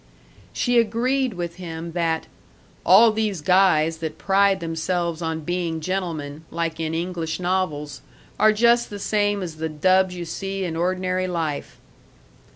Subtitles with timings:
[0.51, 2.25] She agreed with him that
[2.83, 8.01] "All these guys that pride themselves on being gentlemen like in English novels
[8.39, 11.77] are jus' the same as the dubs you see in ordinary life."